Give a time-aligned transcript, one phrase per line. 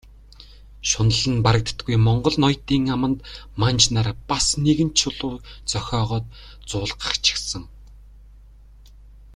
[0.89, 3.19] Шунал нь барагддаггүй монгол ноёдын аманд
[3.61, 5.35] манж нар бас нэгэн чулуу
[5.71, 6.25] зохиогоод
[6.69, 7.63] зуулгачихсан.